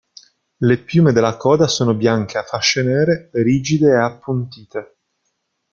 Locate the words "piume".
0.79-1.11